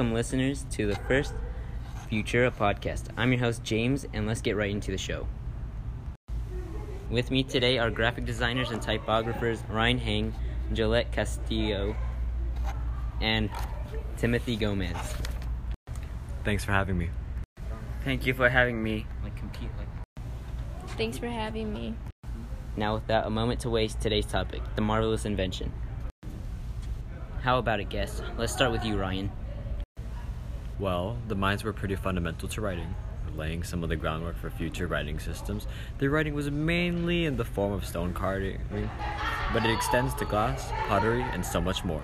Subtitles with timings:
[0.00, 1.34] Welcome, listeners, to the first
[2.10, 3.08] Futura podcast.
[3.18, 5.26] I'm your host, James, and let's get right into the show.
[7.10, 10.34] With me today are graphic designers and typographers Ryan Hang,
[10.72, 11.94] Jolette Castillo,
[13.20, 13.50] and
[14.16, 14.96] Timothy Gomez.
[16.44, 17.10] Thanks for having me.
[18.02, 19.04] Thank you for having me.
[19.22, 20.22] Like compete, like.
[20.96, 21.94] Thanks for having me.
[22.74, 25.70] Now, without a moment to waste, today's topic: the marvelous invention.
[27.42, 28.22] How about it, guess?
[28.38, 29.30] Let's start with you, Ryan.
[30.80, 32.94] Well, the Mayans were pretty fundamental to writing,
[33.36, 35.66] laying some of the groundwork for future writing systems.
[35.98, 38.62] The writing was mainly in the form of stone carving,
[39.52, 42.02] but it extends to glass, pottery, and so much more.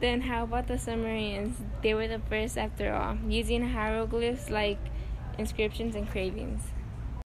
[0.00, 1.58] Then how about the Sumerians?
[1.82, 4.78] They were the first after all, using hieroglyphs like
[5.36, 6.62] inscriptions and cravings.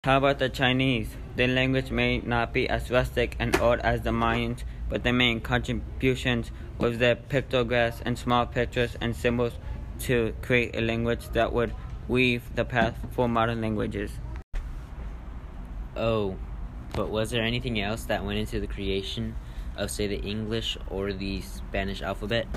[0.03, 1.09] How about the Chinese?
[1.35, 5.39] Their language may not be as rustic and old as the Mayans, but their main
[5.39, 9.53] contributions was their pictographs and small pictures and symbols
[9.99, 11.73] to create a language that would
[12.07, 14.11] weave the path for modern languages.
[15.95, 16.37] Oh,
[16.93, 19.35] but was there anything else that went into the creation
[19.75, 22.47] of, say, the English or the Spanish alphabet?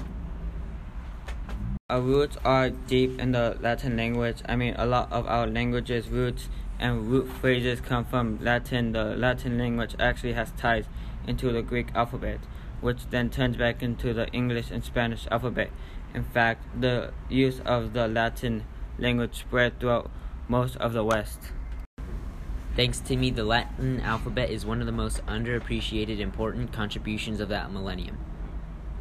[1.90, 4.38] Our roots are deep in the Latin language.
[4.48, 8.92] I mean, a lot of our language's roots and root phrases come from Latin.
[8.92, 10.86] The Latin language actually has ties
[11.26, 12.40] into the Greek alphabet,
[12.80, 15.70] which then turns back into the English and Spanish alphabet.
[16.14, 18.64] In fact, the use of the Latin
[18.98, 20.10] language spread throughout
[20.48, 21.52] most of the West.
[22.74, 27.48] Thanks to me, the Latin alphabet is one of the most underappreciated important contributions of
[27.50, 28.18] that millennium.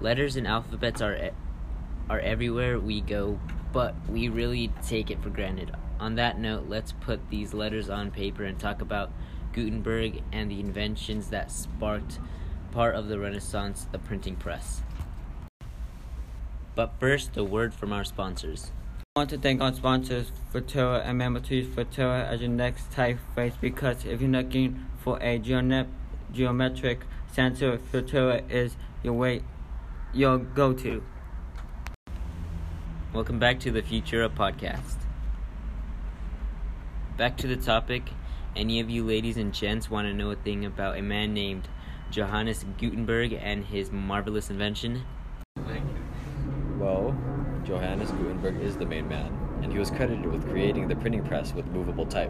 [0.01, 1.31] Letters and alphabets are
[2.09, 3.39] are everywhere we go,
[3.71, 5.71] but we really take it for granted.
[5.99, 9.11] On that note, let's put these letters on paper and talk about
[9.53, 12.19] Gutenberg and the inventions that sparked
[12.71, 14.81] part of the Renaissance, the printing press.
[16.75, 18.71] But first, a word from our sponsors.
[19.15, 22.89] I want to thank our sponsors, Futura, and remember to use Futura as your next
[22.91, 25.89] typeface because if you're looking for a geone-
[26.31, 27.01] geometric
[27.31, 29.43] sensor, Futura is your way,
[30.13, 31.03] your go-to.
[33.13, 34.95] Welcome back to the Futura podcast.
[37.17, 38.03] Back to the topic.
[38.53, 41.69] Any of you ladies and gents want to know a thing about a man named
[42.09, 45.03] Johannes Gutenberg and his marvelous invention?
[46.77, 47.15] Well,
[47.63, 49.31] Johannes Gutenberg is the main man,
[49.63, 52.29] and he was credited with creating the printing press with movable type.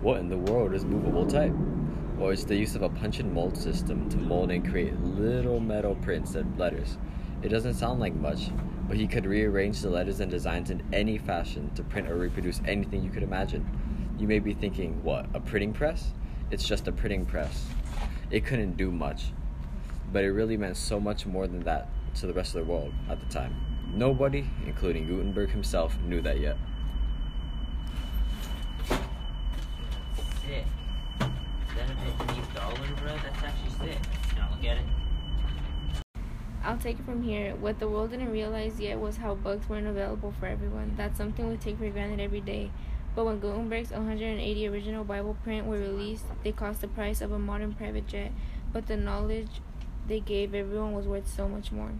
[0.00, 1.52] What in the world is movable type?
[2.16, 5.60] Well, it's the use of a punch and mold system to mold and create little
[5.60, 6.96] metal prints and letters.
[7.42, 8.48] It doesn't sound like much,
[8.88, 12.62] but he could rearrange the letters and designs in any fashion to print or reproduce
[12.64, 13.68] anything you could imagine.
[14.18, 16.10] You may be thinking, what, a printing press?
[16.50, 17.66] It's just a printing press.
[18.32, 19.26] It couldn't do much,
[20.12, 22.92] but it really meant so much more than that to the rest of the world
[23.08, 23.54] at the time.
[23.94, 26.56] Nobody, including Gutenberg himself, knew that yet.
[28.88, 30.64] Sick.
[31.20, 33.16] Is that a Vietnamese dollar, bro?
[33.22, 33.98] That's actually sick.
[34.36, 34.84] Now look at it.
[36.64, 37.54] I'll take it from here.
[37.54, 40.94] What the world didn't realize yet was how books weren't available for everyone.
[40.96, 42.72] That's something we take for granted every day.
[43.14, 47.38] But when Gutenberg's 180 original Bible print were released, they cost the price of a
[47.38, 48.32] modern private jet.
[48.72, 49.48] But the knowledge
[50.06, 51.92] they gave everyone was worth so much more.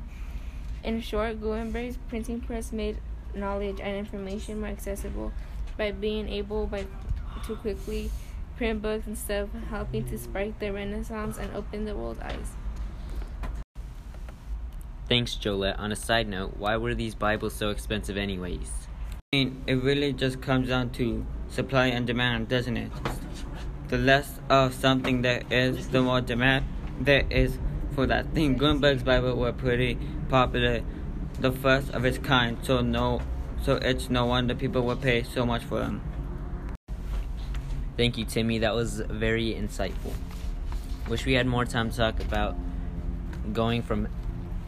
[0.85, 2.99] In short, Gutenberg's printing press made
[3.35, 5.33] knowledge and information more accessible
[5.77, 6.87] by being able by
[7.47, 8.11] to quickly
[8.57, 12.53] print books and stuff, helping to spark the Renaissance and open the world's eyes.
[15.09, 15.79] Thanks, Jolette.
[15.79, 18.88] On a side note, why were these Bibles so expensive, anyways?
[19.35, 22.91] I mean, it really just comes down to supply and demand, doesn't it?
[23.89, 26.65] The less of something there is, the more demand
[26.99, 27.59] there is
[27.95, 28.57] for that thing.
[28.57, 29.99] Gutenberg's Bible were pretty
[30.31, 30.81] popular,
[31.41, 33.21] the first of its kind, so no,
[33.63, 36.01] so it's no wonder people would pay so much for them.
[37.99, 38.61] Thank you, Timmy.
[38.61, 40.15] That was very insightful.
[41.07, 42.57] Wish we had more time to talk about
[43.53, 44.09] going from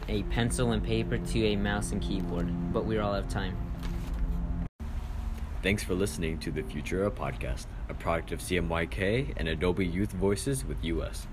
[0.07, 3.57] a pencil and paper to a mouse and keyboard, but we're all out of time.
[5.63, 10.65] Thanks for listening to the Futura podcast, a product of CMYK and Adobe Youth Voices
[10.65, 11.27] with US.